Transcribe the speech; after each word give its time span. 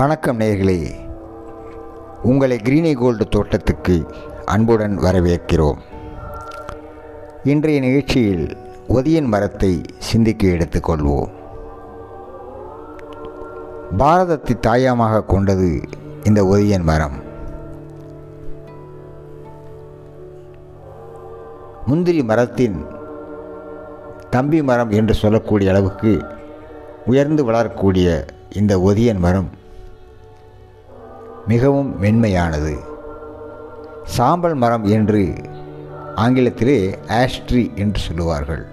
வணக்கம் 0.00 0.38
நேர்களே 0.40 0.76
உங்களை 2.22 2.56
கிரீனி 2.58 2.94
கோல்டு 2.94 3.24
தோட்டத்துக்கு 3.28 3.96
அன்புடன் 4.44 4.94
வரவேற்கிறோம். 4.98 5.80
இன்றைய 7.42 7.80
நிகழ்ச்சியில் 7.80 8.46
ஒதியன் 8.88 9.28
மரத்தை 9.34 9.70
சிந்திக்க 9.98 10.46
எடுத்துக்கொள்வோம் 10.46 11.30
பாரதத்தை 13.98 14.56
தாயமாக 14.68 15.22
கொண்டது 15.24 15.70
இந்த 16.24 16.42
ஒதியன் 16.44 16.88
மரம். 16.90 17.18
முந்திரி 21.86 22.22
மரத்தின் 22.24 22.78
தம்பி 24.30 24.62
மரம் 24.62 24.90
என்று 24.90 25.14
சொல்லக்கூடிய 25.14 25.70
அளவுக்கு 25.70 26.14
உயர்ந்து 27.06 27.44
வளரக்கூடிய 27.44 28.08
இந்த 28.60 28.78
ஒதியன் 28.78 29.20
மரம். 29.26 29.50
மிகவும் 31.46 32.00
மென்மையானது. 32.02 32.76
சாம்பல் 34.04 34.54
மரம் 34.54 34.84
என்று 34.84 35.32
ஆங்கிலத்திலே 36.16 36.98
ஆஷ்ட்ரி 37.08 37.74
என்று 37.74 38.00
சொல்லுவார்கள். 38.00 38.66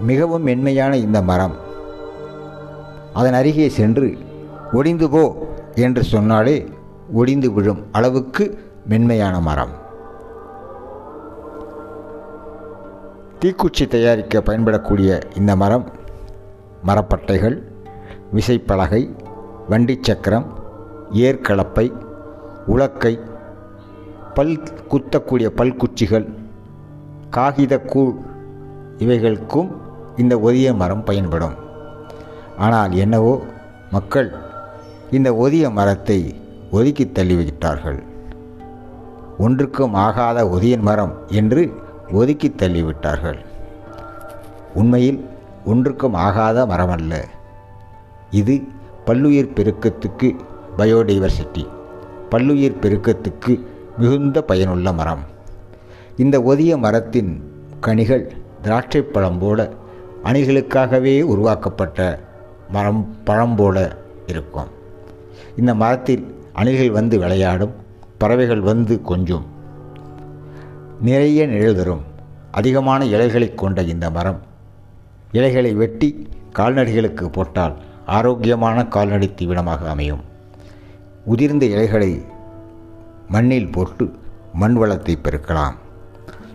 மிகவும் 0.00 0.42
மென்மையான 0.42 0.96
இந்த 0.96 1.22
மரம். 1.22 1.54
அதன் 3.12 3.32
அருகே 3.32 3.68
சென்று 3.68 4.18
ஒடிந்து 4.72 5.10
போ 5.10 5.46
என்று 5.74 6.04
சொன்னாலே 6.04 6.68
ஒடிந்து 7.12 7.52
விழும் 7.52 7.86
அளவுக்கு 7.92 8.58
மென்மையான 8.86 9.40
மரம். 9.40 9.84
தீக்குச்சி 13.40 13.86
தயாரிக்க 13.86 14.38
பயன்படக்கூடிய 14.38 15.22
இந்த 15.36 15.56
மரம் 15.56 15.90
மரப்பட்டைகள் 16.86 17.62
விசைப்பலகை 18.34 19.24
வண்டி 19.68 19.98
சக்கரம் 20.00 20.46
ஏர்கலப்பை 21.12 21.92
உலக்கை 22.66 23.12
பல் 24.34 24.52
குத்தக்கூடிய 24.90 25.48
பல்குச்சிகள் 25.58 26.26
காகிதக்கூழ் 27.30 28.12
இவைகளுக்கும் 28.98 29.70
இந்த 30.16 30.38
ஒதிய 30.38 30.74
மரம் 30.74 31.04
பயன்படும். 31.04 31.56
ஆனால் 32.58 32.92
என்னவோ 32.92 33.42
மக்கள் 33.90 34.28
இந்த 35.10 35.34
ஒதிய 35.34 35.70
மரத்தை 35.70 36.34
ஒதுக்கி 36.70 37.04
தள்ளிவிட்டார்கள். 37.04 38.00
ஒன்றுக்கும் 39.38 39.94
ஆகாத 39.94 40.44
ஒதியன் 40.46 40.86
மரம் 40.90 41.14
என்று 41.28 41.72
ஒதுக்கி 42.12 42.48
தள்ளிவிட்டார்கள். 42.56 43.38
உண்மையில் 44.74 45.20
ஒன்றுக்கும் 45.64 46.14
ஆகாத 46.14 46.66
மரமல்ல. 46.66 47.14
இது 48.30 48.54
பல்லுயிர் 49.06 49.52
பெருக்கத்துக்கு 49.54 50.36
பயோடைவர்சிட்டி. 50.76 51.68
பல்லுயிர் 52.30 52.78
பெருக்கத்துக்கு 52.80 53.60
மிகுந்த 53.98 54.42
பயனுள்ள 54.42 54.92
மரம். 54.92 55.20
இந்த 56.16 56.42
ஒதிய 56.42 56.76
மரத்தின் 56.76 57.52
கனிகள் 57.80 58.32
திராட்சை 58.62 59.02
பழம் 59.02 59.38
போல 59.38 59.72
அணில்களுக்காகவே 60.24 61.22
உருவாக்கப்பட்ட 61.22 62.20
மரம் 62.70 63.16
பழம் 63.24 63.56
போல 63.56 63.96
இருக்கும். 64.26 64.68
இந்த 65.56 65.74
மரத்தில் 65.74 66.34
அணில்கள் 66.52 66.90
வந்து 66.90 67.18
விளையாடும் 67.18 67.72
பறவைகள் 68.18 68.60
வந்து 68.60 69.02
கொஞ்சும். 69.02 69.44
நிறைய 71.00 71.46
நிழல் 71.46 71.74
தரும். 71.74 72.02
அதிகமான 72.50 73.04
இலைகளை 73.04 73.54
கொண்ட 73.54 73.82
இந்த 73.82 74.10
மரம். 74.10 74.40
இலைகளை 75.32 75.74
வெட்டி 75.74 76.28
கால்நடைகளுக்கு 76.56 77.28
போட்டால் 77.32 77.76
ஆரோக்கியமான 78.06 78.86
கால்நடை 78.86 79.34
தீவனமாக 79.34 79.88
அமையும். 79.88 80.22
உதிர்ந்த 81.26 81.62
இலைகளை 81.62 82.24
மண்ணில் 83.28 83.72
போட்டு 83.72 84.12
மண் 84.52 84.72
வளத்தை 84.72 85.18
பெருக்கலாம். 85.22 85.76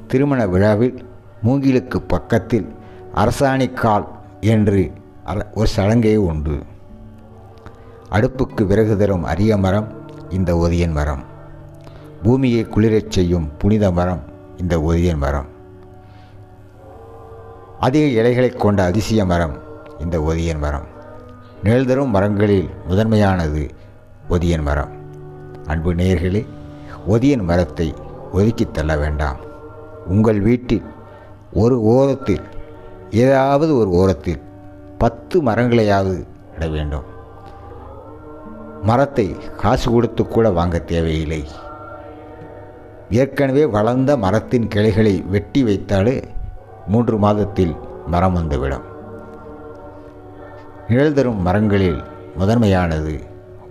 திருமண 0.08 0.48
விழாவில் 0.48 1.06
மூங்கிலுக்கு 1.44 1.98
பக்கத்தில் 2.08 2.75
அரசாணிக்கால் 3.16 4.08
என்று 4.40 4.92
ஒரு 5.53 5.70
சடங்கே 5.75 6.16
உண்டு. 6.16 6.64
அடுப்புக்கு 8.12 8.66
விறகு 8.66 8.98
தரும் 8.98 9.24
அரிய 9.24 9.58
மரம் 9.58 9.88
இந்த 10.30 10.56
ஒதியன் 10.56 10.92
மரம். 10.92 11.24
பூமியை 12.24 12.64
குளிரச் 12.64 13.12
செய்யும் 13.12 13.50
புனித 13.58 13.92
மரம் 13.92 14.24
இந்த 14.58 14.80
ஒதியன் 14.80 15.18
மரம். 15.18 15.46
அதிக 17.80 18.06
இலைகளை 18.06 18.50
கொண்ட 18.50 18.84
அதிசய 18.84 19.25
மரம் 19.25 19.56
இந்த 20.00 20.20
ஒதியன் 20.20 20.59
மரம். 20.59 21.00
நிழல் 21.64 21.86
தரும் 21.86 22.10
மரங்களில் 22.10 22.70
முதன்மையானது 22.88 23.70
ஒதியன் 24.30 24.62
மரம். 24.62 24.90
அன்பு 25.68 25.94
நேர்களே 25.94 26.46
ஒதியன் 27.08 27.44
மரத்தை 27.44 27.94
ஒதுக்கி 28.32 28.68
தள்ள 28.72 28.98
வேண்டாம். 28.98 29.38
உங்கள் 30.08 30.40
வீட்டில் 30.40 30.84
ஒரு 31.54 31.82
ஓரத்தில் 31.82 32.42
ஏதாவது 33.12 33.78
ஒரு 33.78 33.90
ஓரத்தில் 33.90 34.42
பத்து 34.98 35.44
மரங்களையாவது 35.44 36.26
இட 36.56 36.68
வேண்டும். 36.68 37.04
மரத்தை 38.82 39.36
காசு 39.58 39.92
கொடுத்து 39.92 40.28
கூட 40.28 40.50
வாங்க 40.50 40.80
தேவையில்லை. 40.80 41.46
ஏற்கனவே 43.10 43.66
வளர்ந்த 43.66 44.18
மரத்தின் 44.18 44.68
கிளைகளை 44.68 45.22
வெட்டி 45.22 45.64
வைத்தாலே 45.64 46.24
மூன்று 46.88 47.18
மாதத்தில் 47.18 47.76
மரம் 48.08 48.34
வந்துவிடும். 48.34 48.91
நிழல் 50.91 51.13
தரும் 51.13 51.41
மரங்களில் 51.41 52.00
முதன்மையானது 52.38 53.12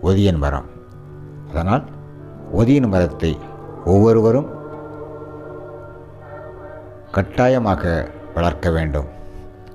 ஒதியன் 0.02 0.38
மரம். 0.38 0.68
அதனால் 1.50 1.84
ஒதியன் 2.56 2.86
மரத்தை 2.88 3.38
ஒவ்வொருவரும் 3.84 4.48
கட்டாயமாக 7.10 7.82
வளர்க்க 8.34 8.70
வேண்டும். 8.70 9.08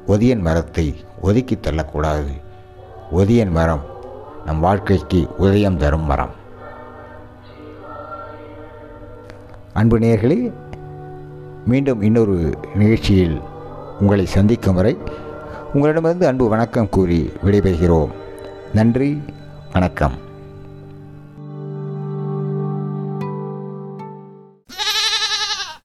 ஒதியன் 0.07 0.41
மரத்தை 0.47 0.85
ஒதுக்கி 1.21 1.55
தள்ளக்கூடாது. 1.55 2.33
ஒதியன் 3.11 3.51
மரம் 3.51 3.83
நம் 4.45 4.59
வாழ்க்கைக்கு 4.59 5.21
உதயம் 5.37 5.77
தரும் 5.77 6.07
மரம். 6.11 6.33
அன்பு 9.73 9.99
நேர்களே 9.99 10.39
மீண்டும் 11.65 12.01
இன்னொரு 12.01 12.37
நிகழ்ச்சியில் 12.75 13.37
உங்களை 13.99 14.25
சந்திக்கும் 14.25 14.75
வரை 14.75 14.97
உங்களிடமிருந்து 15.73 16.27
அன்பு 16.27 16.49
வணக்கம் 16.49 16.89
கூறி 16.89 17.31
விடைபெறுகிறோம். 17.45 18.09
நன்றி 18.73 19.21
வணக்கம். 19.73 20.24